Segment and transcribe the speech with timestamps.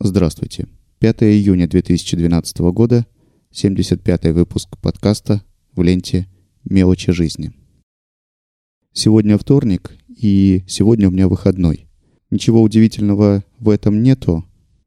[0.00, 0.68] Здравствуйте.
[1.00, 3.04] 5 июня 2012 года,
[3.52, 5.42] 75-й выпуск подкаста
[5.74, 6.28] в ленте
[6.62, 7.52] «Мелочи жизни».
[8.92, 11.88] Сегодня вторник, и сегодня у меня выходной.
[12.30, 14.44] Ничего удивительного в этом нету.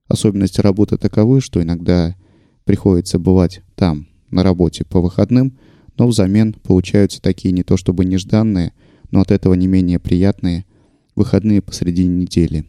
[0.08, 2.16] Особенности работы таковы, что иногда
[2.64, 5.58] приходится бывать там, на работе по выходным,
[5.98, 8.72] но взамен получаются такие не то чтобы нежданные,
[9.12, 10.66] но от этого не менее приятные
[11.18, 12.66] выходные посредине недели.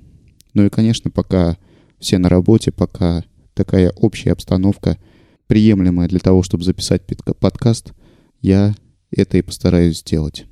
[0.55, 1.57] Ну и, конечно, пока
[2.03, 4.99] все на работе, пока такая общая обстановка
[5.47, 7.03] приемлемая для того, чтобы записать
[7.41, 7.93] подкаст,
[8.41, 8.75] я
[9.11, 10.47] это и постараюсь сделать.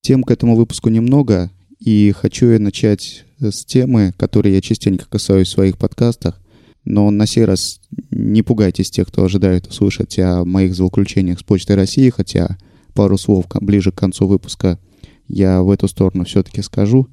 [0.00, 5.48] Тем к этому выпуску немного, и хочу я начать с темы, которые я частенько касаюсь
[5.48, 6.40] в своих подкастах,
[6.84, 11.76] но на сей раз не пугайтесь тех, кто ожидает услышать о моих злоключениях с Почтой
[11.76, 12.58] России, хотя
[12.94, 14.78] пару слов ближе к концу выпуска
[15.26, 17.08] я в эту сторону все-таки скажу,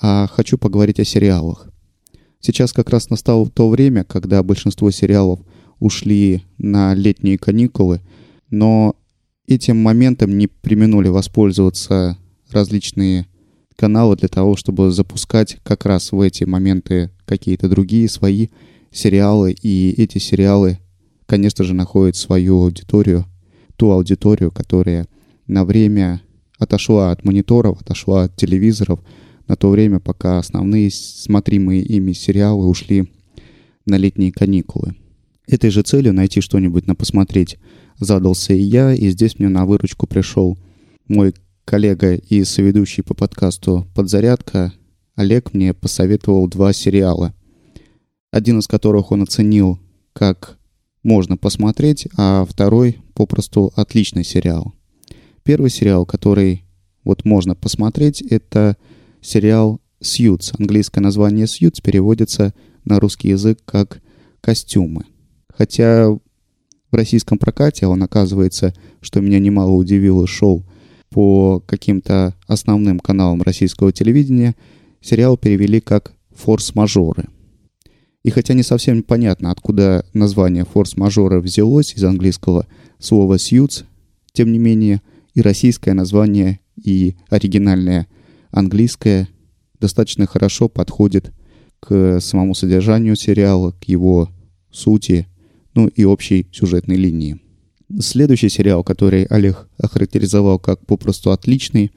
[0.00, 1.71] а хочу поговорить о сериалах.
[2.42, 5.38] Сейчас как раз настало то время, когда большинство сериалов
[5.78, 8.00] ушли на летние каникулы,
[8.50, 8.96] но
[9.46, 12.18] этим моментом не применули воспользоваться
[12.50, 13.28] различные
[13.76, 18.48] каналы для того, чтобы запускать как раз в эти моменты какие-то другие свои
[18.90, 19.56] сериалы.
[19.62, 20.80] И эти сериалы,
[21.26, 23.24] конечно же, находят свою аудиторию,
[23.76, 25.06] ту аудиторию, которая
[25.46, 26.20] на время
[26.58, 28.98] отошла от мониторов, отошла от телевизоров–
[29.48, 33.10] на то время, пока основные смотримые ими сериалы ушли
[33.86, 34.94] на летние каникулы.
[35.46, 37.58] Этой же целью найти что-нибудь на посмотреть
[37.98, 40.58] задался и я, и здесь мне на выручку пришел
[41.08, 44.72] мой коллега и соведущий по подкасту «Подзарядка»
[45.14, 47.34] Олег мне посоветовал два сериала,
[48.30, 49.78] один из которых он оценил
[50.14, 50.58] как
[51.02, 54.74] можно посмотреть, а второй попросту отличный сериал.
[55.42, 56.64] Первый сериал, который
[57.04, 58.76] вот можно посмотреть, это
[59.22, 60.52] сериал «Сьюз».
[60.58, 62.52] Английское название «Сьюз» переводится
[62.84, 64.02] на русский язык как
[64.42, 65.04] «костюмы».
[65.56, 66.20] Хотя в
[66.94, 70.64] российском прокате он, оказывается, что меня немало удивило, шел
[71.08, 74.54] по каким-то основным каналам российского телевидения,
[75.00, 77.28] сериал перевели как «Форс-мажоры».
[78.22, 82.66] И хотя не совсем понятно, откуда название «форс-мажоры» взялось из английского
[82.98, 83.84] слова «сьюз»,
[84.32, 85.02] тем не менее
[85.34, 88.06] и российское название, и оригинальное
[88.52, 89.28] английское
[89.80, 91.32] достаточно хорошо подходит
[91.80, 94.30] к самому содержанию сериала, к его
[94.70, 95.26] сути,
[95.74, 97.40] ну и общей сюжетной линии.
[98.00, 101.90] Следующий сериал, который Олег охарактеризовал как попросту отличный,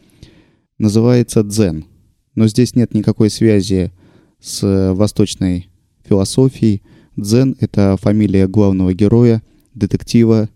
[0.79, 1.85] называется «Дзен».
[2.33, 3.93] Но здесь нет никакой связи
[4.41, 5.69] с восточной
[6.03, 6.81] философией.
[7.15, 9.41] Дзен— это фамилия главного героя,
[9.73, 10.49] детектива,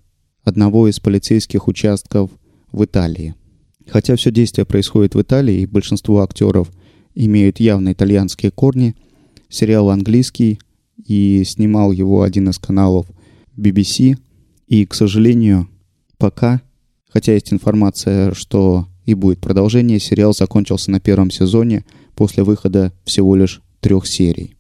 [0.44, 2.32] одного из полицейских участков
[2.72, 3.36] в Италии.
[3.92, 6.70] Хотя все действие происходит в Италии, и большинство актеров
[7.16, 8.96] имеют явно итальянские корни,
[9.50, 10.60] сериал английский,
[11.06, 13.08] и снимал его один из каналов
[13.58, 14.18] BBC.
[14.68, 15.68] И, к сожалению,
[16.18, 16.62] пока,
[17.08, 21.84] хотя есть информация, что и будет продолжение, сериал закончился на первом сезоне
[22.16, 24.56] после выхода всего лишь трех серий.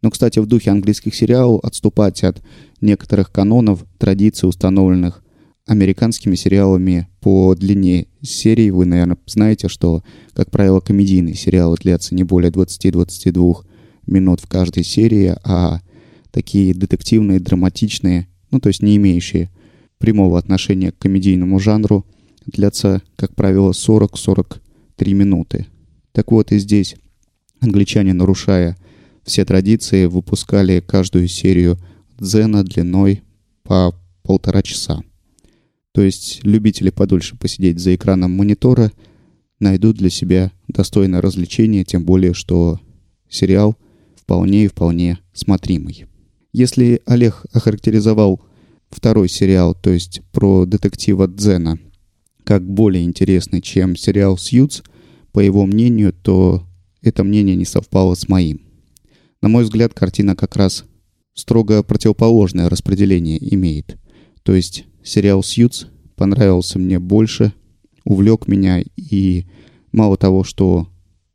[0.00, 2.42] Но, кстати, в духе английских сериалов отступать от
[2.80, 5.22] некоторых канонов, традиций, установленных
[5.66, 8.70] американскими сериалами по длине серий.
[8.70, 13.64] Вы, наверное, знаете, что, как правило, комедийные сериалы длятся не более 20-22
[14.06, 15.80] минут в каждой серии, а
[16.30, 19.50] такие детективные, драматичные, ну, то есть не имеющие
[19.98, 22.06] прямого отношения к комедийному жанру,
[22.46, 24.60] длятся, как правило, 40-43
[25.12, 25.66] минуты.
[26.12, 26.94] Так вот и здесь
[27.60, 28.76] англичане, нарушая
[29.24, 31.78] все традиции, выпускали каждую серию
[32.20, 33.22] дзена длиной
[33.64, 35.02] по полтора часа.
[35.96, 38.92] То есть любители подольше посидеть за экраном монитора
[39.60, 42.78] найдут для себя достойное развлечение, тем более, что
[43.30, 43.78] сериал
[44.14, 46.04] вполне и вполне смотримый.
[46.52, 48.42] Если Олег охарактеризовал
[48.90, 51.78] второй сериал, то есть про детектива Дзена,
[52.44, 54.82] как более интересный, чем сериал «Сьюз»,
[55.32, 56.66] по его мнению, то
[57.00, 58.60] это мнение не совпало с моим.
[59.40, 60.84] На мой взгляд, картина как раз
[61.32, 63.96] строго противоположное распределение имеет.
[64.42, 65.86] То есть сериал «Сьюз»
[66.16, 67.52] понравился мне больше,
[68.04, 69.46] увлек меня, и
[69.92, 70.88] мало того, что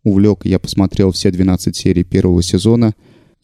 [0.03, 2.93] увлек, я посмотрел все 12 серий первого сезона,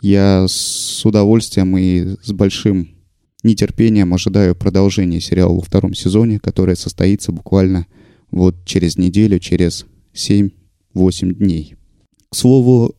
[0.02, 2.90] я с удовольствием и с большим
[3.44, 7.88] нетерпением ожидаю продолжения сериала во втором сезоне, которое состоится буквально
[8.30, 10.52] вот через неделю, через 7-8
[11.34, 11.76] дней.
[12.30, 12.96] К слову,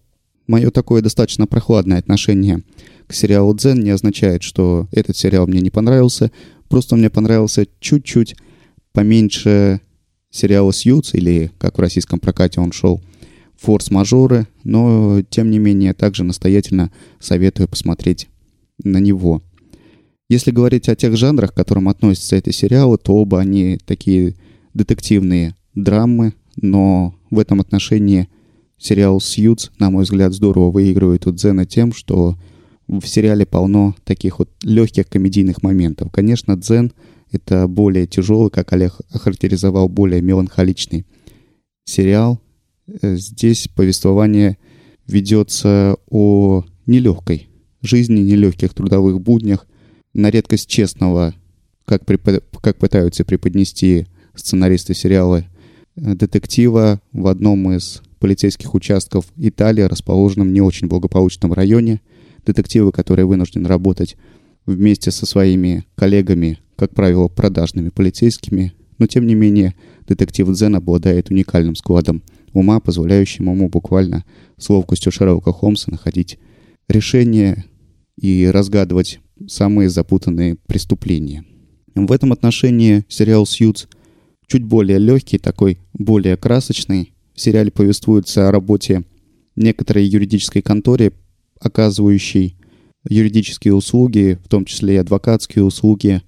[0.47, 2.63] мое такое достаточно прохладное отношение
[3.09, 6.31] к сериалу «Дзен» не означает, что этот сериал мне не понравился.
[6.69, 8.37] Просто мне понравился чуть-чуть
[8.93, 9.81] поменьше
[10.31, 13.01] сериала «Сьюз», или как в российском прокате он шел,
[13.57, 18.29] форс-мажоры, но, тем не менее, также настоятельно советую посмотреть
[18.83, 19.43] на него.
[20.29, 24.37] Если говорить о тех жанрах, к которым относятся эти сериалы, то оба они такие
[24.75, 28.29] детективные драмы, но в этом отношении
[28.77, 32.37] сериал «Сьюз», на мой взгляд, здорово выигрывает у Дзена тем, что
[32.89, 36.11] в сериале полно таких вот легких комедийных моментов.
[36.11, 36.93] Конечно, Дзен—
[37.33, 41.07] это более тяжелый, как Олег охарактеризовал, более меланхоличный
[41.85, 42.41] сериал.
[43.03, 44.59] Э, здесь повествование
[45.07, 47.49] ведется о нелегкой
[47.83, 49.67] жизни, нелегких трудовых буднях,
[50.15, 51.35] на редкость честного,
[51.85, 52.45] как, препод...
[52.63, 55.45] как пытаются преподнести сценаристы сериала,
[55.97, 62.01] э, детектива в одном из полицейских участков Италии, расположенном в не очень благополучном районе.
[62.49, 64.17] Детективы, которые вынуждены работать
[64.65, 69.75] вместе со своими коллегами, как правило, продажными полицейскими, но тем не менее
[70.07, 72.23] детектив Дзен обладает уникальным складом
[72.55, 74.25] ума, позволяющим ему буквально
[74.57, 76.39] с ловкостью Шерлока Холмса находить
[76.89, 77.67] решения
[78.17, 81.45] и разгадывать самые запутанные преступления.
[81.95, 83.89] В этом отношении сериал «Сьюз»
[84.47, 87.13] чуть более легкий, такой более красочный.
[87.35, 89.05] В сериале повествуется о работе
[89.55, 91.13] некоторой юридической конторе,
[91.61, 92.57] оказывающей
[93.09, 96.23] юридические услуги, в том числе и адвокатские услуги,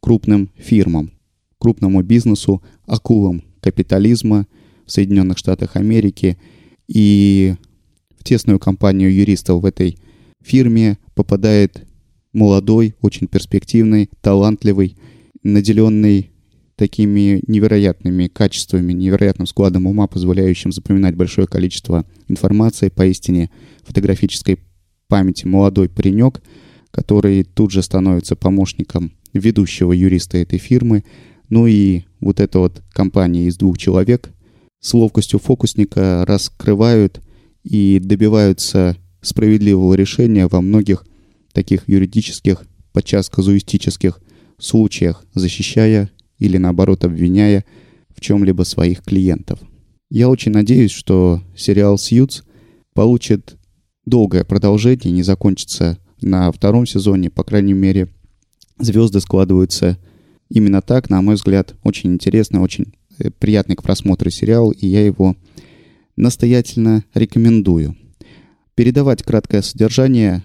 [0.00, 1.12] крупным фирмам,
[1.58, 4.46] крупному бизнесу, акулам капитализма
[4.84, 6.38] в Соединенных Штатах Америки.
[6.88, 7.54] И
[8.18, 9.98] в тесную компанию юристов в этой
[10.44, 11.84] фирме попадает
[12.32, 14.96] молодой, очень перспективный, талантливый,
[15.42, 16.30] наделенный
[16.76, 23.50] такими невероятными качествами, невероятным складом ума, позволяющим запоминать большое количество информации, поистине
[23.82, 24.58] фотографической
[25.08, 26.42] памяти молодой паренек,
[26.90, 31.04] который тут же становится помощником ведущего юриста этой фирмы.
[31.48, 34.30] Ну и вот эта вот компания из двух человек
[34.80, 37.20] с ловкостью фокусника раскрывают
[37.64, 41.04] и добиваются справедливого решения во многих
[41.52, 44.20] таких юридических, подчас казуистических
[44.58, 47.64] случаях, защищая или наоборот обвиняя
[48.14, 49.58] в чем-либо своих клиентов.
[50.10, 52.44] Я очень надеюсь, что сериал «Сьюз»
[52.94, 53.56] получит
[54.06, 58.08] долгое продолжение, не закончится на втором сезоне, по крайней мере,
[58.78, 59.98] звезды складываются
[60.48, 65.04] именно так, на мой взгляд, очень интересный, очень э, приятный к просмотру сериал, и я
[65.04, 65.36] его
[66.16, 67.96] настоятельно рекомендую.
[68.74, 70.42] Передавать краткое содержание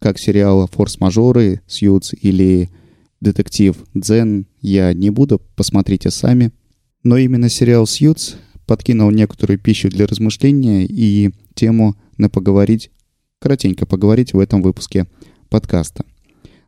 [0.00, 2.68] как сериала «Форс-мажоры», «Сьюз» или
[3.20, 6.52] «Детектив Дзен» я не буду, посмотрите сами.
[7.02, 12.90] Но именно сериал «Сьюз» подкинул некоторую пищу для размышления и тему на поговорить,
[13.40, 15.06] коротенько поговорить в этом выпуске
[15.48, 16.04] подкаста.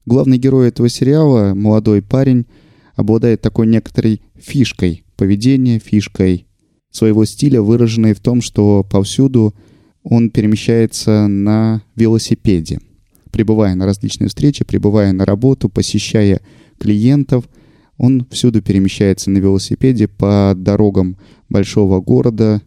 [0.06, 2.46] Главный герой этого сериала, молодой парень,
[2.94, 6.46] обладает такой некоторой фишкой поведения, фишкой
[6.90, 9.54] своего стиля, выраженной в том, что повсюду
[10.02, 12.80] он перемещается на велосипеде–
[13.30, 16.40] прибывая на различные встречи, прибывая на работу, посещая
[16.78, 17.48] клиентов,
[17.96, 21.18] он всюду перемещается на велосипеде по дорогам
[21.48, 22.62] большого города.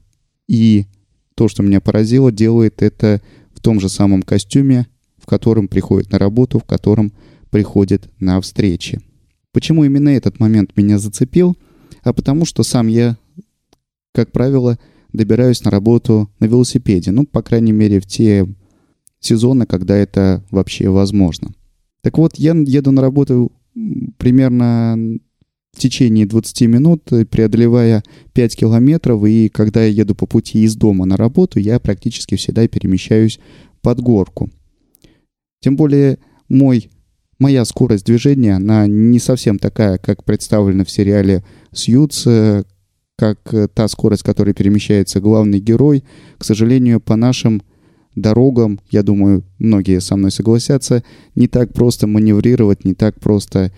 [0.47, 0.85] И
[1.35, 3.21] то, что меня поразило, делает это
[3.63, 4.87] том же самом костюме,
[5.17, 7.13] в котором приходит на работу, в котором
[7.49, 9.01] приходит на встречи.
[9.51, 11.57] Почему именно этот момент меня зацепил?
[12.03, 13.17] А потому что сам я,
[14.13, 14.77] как правило,
[15.13, 17.11] добираюсь на работу на велосипеде.
[17.11, 18.47] Ну, по крайней мере, в те
[19.19, 21.53] сезона, когда это вообще возможно.
[22.01, 23.51] Так вот, я еду на работу
[24.17, 24.97] примерно
[25.73, 28.03] в течение 20 минут, преодолевая
[28.33, 32.67] 5 километров, и когда я еду по пути из дома на работу, я практически всегда
[32.67, 33.39] перемещаюсь
[33.81, 34.51] под горку.
[35.59, 36.89] Тем более мой,
[37.39, 42.27] моя скорость движения, она не совсем такая, как представлена в сериале «Сьюз»,
[43.15, 43.39] как
[43.73, 46.03] та скорость, которой перемещается главный герой.
[46.37, 47.61] К сожалению, по нашим
[48.15, 51.03] дорогам, я думаю, многие со мной согласятся,
[51.35, 53.71] не так просто маневрировать, не так просто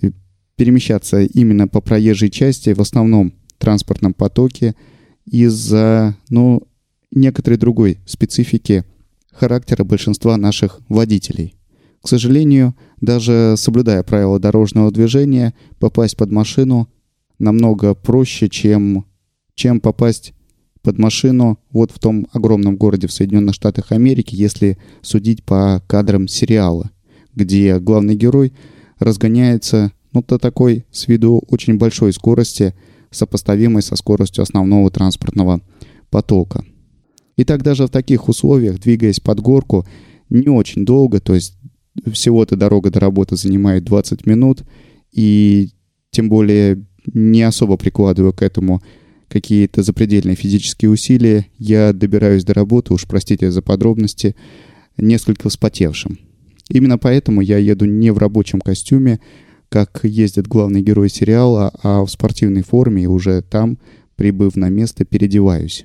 [0.00, 0.10] э,
[0.56, 4.74] перемещаться именно по проезжей части, в основном транспортном потоке,
[5.26, 6.62] из-за, ну,
[7.10, 8.84] некоторой другой специфики
[9.32, 11.56] характера большинства наших водителей.
[12.02, 16.88] К сожалению, даже соблюдая правила дорожного движения, попасть под машину
[17.38, 19.06] намного проще, чем,
[19.54, 20.34] чем попасть
[20.82, 26.28] под машину вот в том огромном городе в Соединенных Штатах Америки, если судить по кадрам
[26.28, 26.90] сериала,
[27.34, 28.52] где главный герой
[28.98, 32.74] разгоняется ну, до такой с виду очень большой скорости,
[33.10, 35.60] сопоставимой со скоростью основного транспортного
[36.10, 36.64] потока.
[37.36, 39.86] И так даже в таких условиях, двигаясь под горку,
[40.30, 41.58] не очень долго, то есть
[42.12, 44.62] всего-то дорога до работы занимает 20 минут,
[45.12, 45.70] и
[46.10, 48.82] тем более не особо прикладываю к этому
[49.28, 54.36] какие-то запредельные физические усилия, я добираюсь до работы, уж простите за подробности,
[54.96, 56.18] несколько вспотевшим.
[56.68, 59.20] Именно поэтому я еду не в рабочем костюме,
[59.74, 63.76] как ездит главный герой сериала, а в спортивной форме и уже там,
[64.14, 65.84] прибыв на место, переодеваюсь.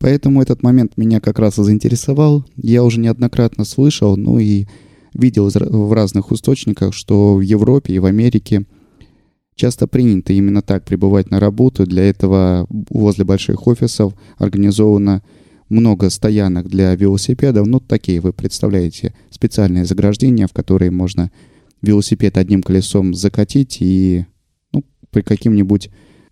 [0.00, 2.44] Поэтому этот момент меня как раз и заинтересовал.
[2.56, 4.66] Я уже неоднократно слышал, ну и
[5.14, 8.66] видел в разных источниках, что в Европе и в Америке
[9.54, 11.86] часто принято именно так прибывать на работу.
[11.86, 15.22] Для этого возле больших офисов организовано
[15.68, 17.68] много стоянок для велосипедов.
[17.68, 21.30] Ну, такие, вы представляете, специальные заграждения, в которые можно
[21.82, 24.24] велосипед одним колесом закатить и
[24.72, 25.90] ну, при каким-нибудь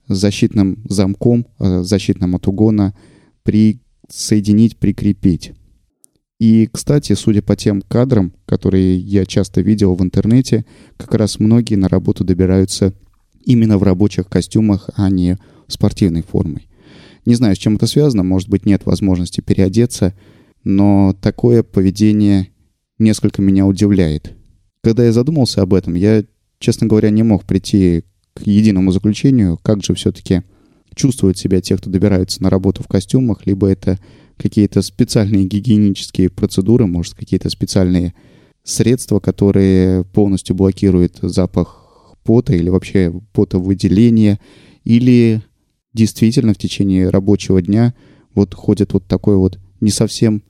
[0.08, 2.94] защитным замком, э, защитным от угона
[3.42, 5.52] присоединить, прикрепить.
[6.38, 11.76] И, кстати, судя по тем кадрам, которые я часто видел в интернете, как раз многие
[11.76, 12.92] на работу добираются
[13.44, 16.68] именно в рабочих костюмах, а не спортивной формой.
[17.24, 20.14] Не знаю, с чем это связано, может быть, нет возможности переодеться,
[20.62, 22.48] но такое поведение
[22.98, 24.36] несколько меня удивляет.
[24.86, 26.22] Когда я задумался об этом, я,
[26.60, 30.44] честно говоря, не мог прийти к единому заключению, как же все-таки
[30.94, 33.98] чувствуют себя те, кто добираются на работу в костюмах, либо это
[34.36, 38.14] какие-то специальные гигиенические процедуры, может, какие-то специальные
[38.62, 44.38] средства, которые полностью блокируют запах пота или вообще потовыделение,
[44.84, 45.42] или
[45.94, 47.92] действительно в течение рабочего дня
[48.36, 50.44] вот ходят вот такой вот не совсем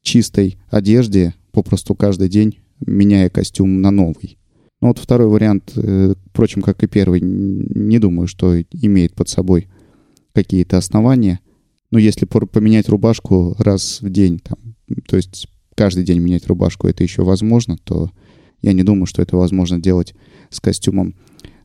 [0.00, 4.38] чистой одежде, попросту каждый день меняя костюм на новый.
[4.80, 9.68] Но вот второй вариант, э, впрочем, как и первый, не думаю, что имеет под собой
[10.34, 11.40] какие-то основания.
[11.90, 14.58] Но если поменять рубашку раз в день, там,
[15.06, 18.10] то есть каждый день менять рубашку, это еще возможно, то
[18.62, 20.14] я не думаю, что это возможно делать
[20.50, 21.14] с костюмом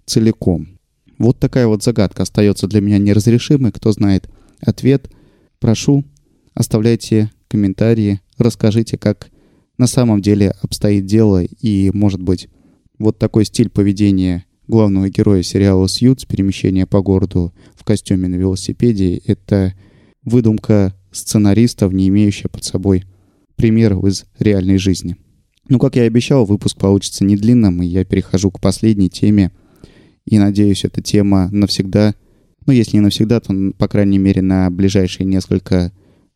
[0.05, 0.79] целиком.
[1.17, 3.71] Вот такая вот загадка остается для меня неразрешимой.
[3.71, 4.29] Кто знает
[4.61, 5.11] ответ,
[5.59, 6.05] прошу,
[6.53, 9.29] оставляйте комментарии, расскажите, как
[9.79, 12.49] на самом деле обстоит дело, и, может быть,
[12.99, 19.21] вот такой стиль поведения главного героя сериала «Сьюз», перемещение по городу в костюме на велосипеде,
[19.25, 19.73] это
[20.23, 23.05] выдумка сценаристов, не имеющая под собой
[23.55, 25.15] примеров из реальной жизни.
[25.69, 29.51] Ну, как я и обещал, выпуск получится не длинным, и я перехожу к последней теме.
[30.25, 32.15] И надеюсь, эта тема навсегда,
[32.65, 35.93] ну, если не навсегда, то, по крайней мере, на ближайшие несколько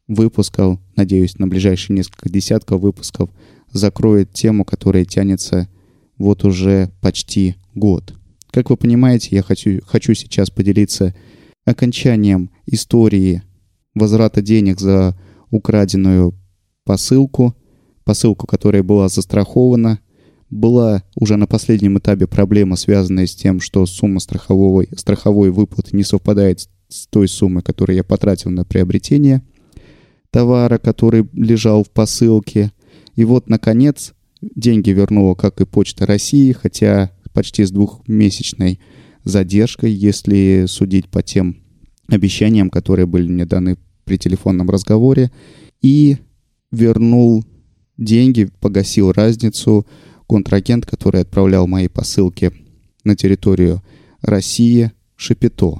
[0.08, 3.30] выпусков, надеюсь, на ближайшие несколько десятков выпусков
[3.72, 5.68] закроет тему, которая тянется
[6.18, 8.14] вот уже почти год.
[8.52, 11.16] Как вы понимаете, я хочу, хочу сейчас поделиться
[11.66, 13.42] окончанием истории
[13.96, 15.18] возврата денег за
[15.50, 16.34] украденную
[16.84, 17.56] посылку,
[18.04, 20.00] посылку, которая была застрахована.
[20.50, 26.04] Была уже на последнем этапе проблема, связанная с тем, что сумма страховой, страховой выплаты не
[26.04, 29.42] совпадает с той суммой, которую я потратил на приобретение
[30.34, 32.72] товара, который лежал в посылке.
[33.16, 38.80] И вот, наконец, деньги вернула, как и Почта России, хотя почти с двухмесячной
[39.24, 41.58] задержкой, если судить по тем
[42.10, 45.32] обещаниям, которые были мне даны при телефонном разговоре,
[45.82, 46.18] и
[46.72, 47.46] вернул
[47.98, 49.86] деньги, погасил разницу
[50.28, 52.52] контрагент, который отправлял мои посылки
[53.04, 53.84] на территорию
[54.22, 55.80] России, Шапито.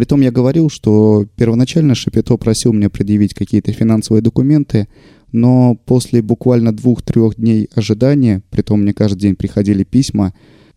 [0.00, 4.88] Притом я говорил, что первоначально Шапито просил меня предъявить какие-то финансовые документы,
[5.30, 10.32] но после буквально двух-трех дней ожидания, притом мне каждый день приходили письма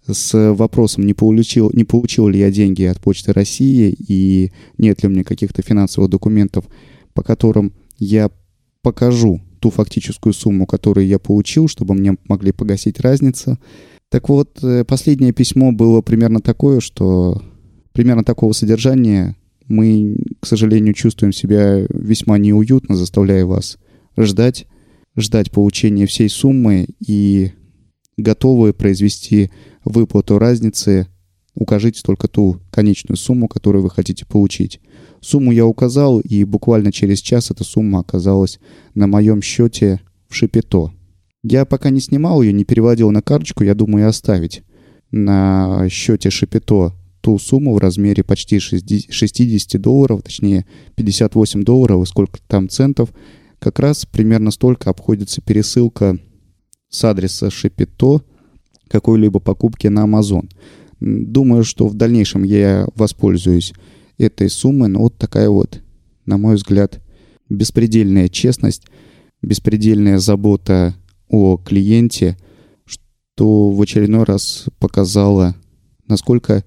[0.06, 5.08] с вопросом, не получил, не получил ли я деньги от Почты России и нет ли
[5.08, 6.66] у меня каких-то финансовых документов,
[7.14, 8.30] по которым я
[8.82, 13.58] покажу ту фактическую сумму, которую я получил, чтобы мне могли погасить разницу.
[14.10, 17.42] Так вот, э, последнее письмо было примерно такое, что
[17.94, 19.36] примерно такого содержания
[19.68, 23.78] мы, к сожалению, чувствуем себя весьма неуютно, заставляя вас
[24.18, 24.68] ждать,
[25.16, 27.52] ждать получения всей суммы и
[28.18, 29.52] готовы произвести
[29.86, 31.08] выплату разницы,
[31.56, 34.82] укажите только ту конечную сумму, которую вы хотите получить.
[35.22, 38.60] Сумму я указал, и буквально через час эта сумма оказалась
[38.94, 40.92] на моем счете в Шипито.
[41.44, 44.64] Я пока не снимал ее, не переводил на карточку, я думаю оставить
[45.12, 50.66] на счете Шипито ту сумму в размере почти 60 долларов, точнее
[50.96, 53.14] 58 долларов, сколько там центов,
[53.60, 56.20] как раз примерно столько обходится пересылка
[56.90, 58.24] с адреса Шипито
[58.90, 60.50] какой-либо покупки на Amazon.
[61.00, 63.72] Думаю, что в дальнейшем я воспользуюсь
[64.18, 65.82] этой суммой, но вот такая вот,
[66.26, 67.02] на мой взгляд,
[67.48, 68.84] беспредельная честность,
[69.42, 70.94] беспредельная забота
[71.30, 72.38] о клиенте,
[72.86, 75.56] что в очередной раз показала,
[76.06, 76.66] насколько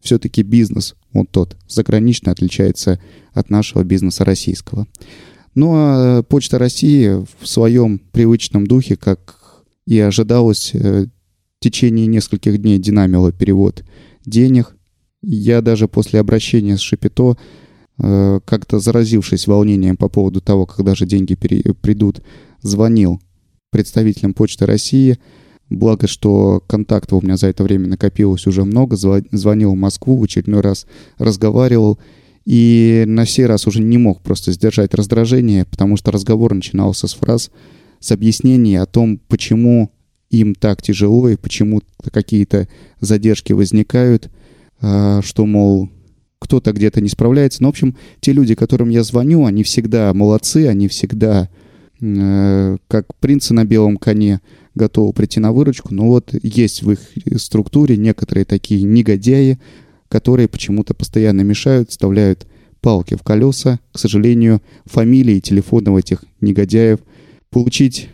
[0.00, 3.00] все-таки бизнес вот тот заграничный, отличается
[3.32, 4.86] от нашего бизнеса российского.
[5.54, 12.58] Ну а Почта России в своем привычном духе, как и ожидалось, э, в течение нескольких
[12.58, 13.82] дней динамила перевод
[14.24, 14.76] денег.
[15.22, 17.36] Я даже после обращения с Шипито,
[17.98, 22.22] э, как-то заразившись волнением по поводу того, когда же деньги придут,
[22.62, 23.20] звонил
[23.70, 25.18] представителям Почты России.
[25.70, 28.96] Благо, что контактов у меня за это время накопилось уже много.
[28.96, 30.86] Звонил в Москву, в очередной раз
[31.18, 31.98] разговаривал.
[32.46, 37.12] И на сей раз уже не мог просто сдержать раздражение, потому что разговор начинался с
[37.12, 37.50] фраз,
[38.00, 39.90] с объяснений о том, почему
[40.30, 42.68] им так тяжело и почему какие-то
[43.00, 44.30] задержки возникают,
[44.80, 45.90] а, что, мол,
[46.38, 47.62] кто-то где-то не справляется.
[47.62, 51.50] Но, в общем, те люди, которым я звоню, они всегда молодцы, они всегда
[52.00, 54.40] как принцы на белом коне
[54.74, 57.00] готовы прийти на выручку, но вот есть в их
[57.36, 59.58] структуре некоторые такие негодяи,
[60.08, 62.46] которые почему-то постоянно мешают, вставляют
[62.80, 63.80] палки в колеса.
[63.92, 67.00] К сожалению, фамилии и телефоны этих негодяев
[67.50, 68.08] получить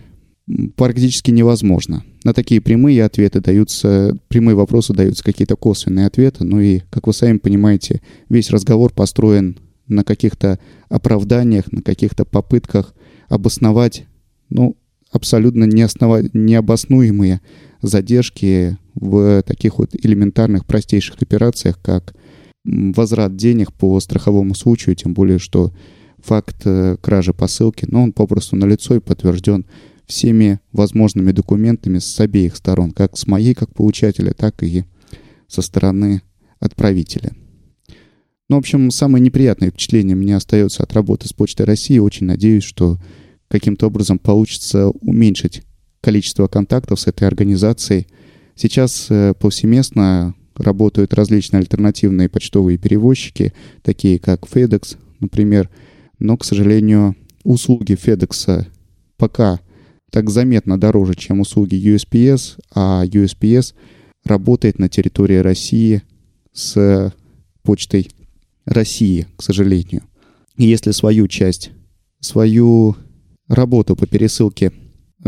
[0.77, 2.05] практически невозможно.
[2.23, 7.13] На такие прямые ответы даются, прямые вопросы даются какие-то косвенные ответы, ну и, как вы
[7.13, 12.95] сами понимаете, весь разговор построен на каких-то оправданиях, на каких-то попытках
[13.29, 14.07] обосновать,
[14.51, 14.77] ну,
[15.11, 16.23] абсолютно неоснова...
[16.33, 17.41] необоснуемые
[17.83, 22.15] задержки в таких вот элементарных, простейших операциях, как
[22.65, 25.73] возврат денег по страховому случаю, тем более, что
[26.19, 29.67] факт э, кражи посылки, но он попросту налицо и подтвержден
[30.07, 34.85] всеми возможными документами с обеих сторон, как с моей, как получателя, так и
[35.49, 36.23] со стороны
[36.61, 37.33] отправителя.
[38.51, 41.99] Ну, в общем, самое неприятное впечатление мне остается от работы с Почтой России.
[41.99, 42.99] Очень надеюсь, что
[43.49, 45.63] каким-то образом получится уменьшить
[46.03, 48.07] количество контактов с этой организацией.
[48.55, 55.71] Сейчас э, повсеместно работают различные альтернативные почтовые перевозчики, такие как FedEx, например.
[56.19, 58.67] Но, к сожалению, услуги FedEx
[59.17, 59.61] пока
[60.11, 63.75] так заметно дороже, чем услуги USPS, а USPS
[64.25, 66.03] работает на территории России
[66.53, 67.13] с
[67.63, 68.11] почтой
[68.65, 70.03] России, к сожалению.
[70.57, 71.71] И если свою часть,
[72.21, 72.97] свою
[73.49, 74.73] работу по пересылке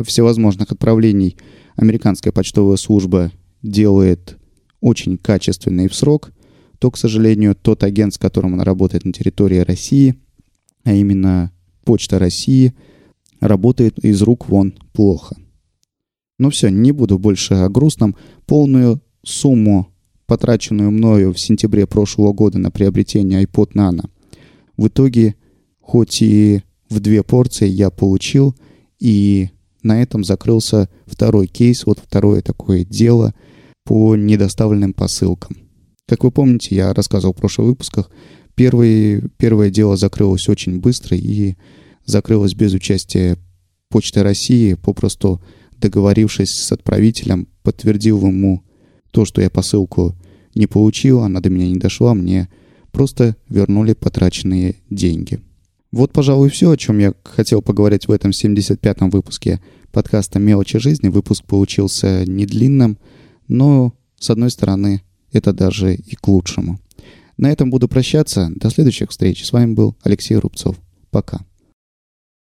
[0.05, 1.37] всевозможных отправлений
[1.77, 4.37] американская почтовая служба делает
[4.81, 6.33] очень качественно и в срок,
[6.79, 10.15] то, к сожалению, тот агент, с которым она работает на территории России,
[10.85, 11.53] а именно
[11.85, 12.75] Почта России,
[13.41, 15.37] работает из рук вон плохо.
[16.39, 18.17] Ну все, не буду больше о грустном.
[18.45, 19.95] Полную сумму
[20.27, 24.09] потраченную мною в сентябре прошлого года на приобретение iPod Nano,
[24.77, 25.37] в итоге,
[25.81, 28.55] хоть и в две порции я получил,
[28.99, 29.51] и
[29.83, 33.35] на этом закрылся второй кейс, вот второе такое дело
[33.85, 35.57] по недоставленным посылкам.
[36.07, 38.11] Как вы помните, я рассказывал в прошлых выпусках,
[38.55, 41.57] первый, первое дело закрылось очень быстро и
[42.05, 43.39] закрылось без участия
[43.89, 45.41] Почты России, попросту
[45.79, 48.65] договорившись с отправителем, подтвердил ему
[49.11, 50.15] то, что я посылку
[50.55, 52.49] не получил, она до меня не дошла, мне
[52.93, 55.41] просто вернули потраченные деньги.
[55.93, 59.61] Вот, пожалуй, все, о чем я хотел поговорить в этом 75-м выпуске
[59.93, 61.09] подкаста «Мелочи жизни».
[61.09, 62.99] Выпуск получился не длинным,
[63.49, 66.79] но, с одной стороны, это даже и к лучшему.
[67.37, 68.51] На этом буду прощаться.
[68.57, 69.45] До следующих встреч.
[69.45, 70.77] С вами был Алексей Рубцов.
[71.11, 71.45] Пока.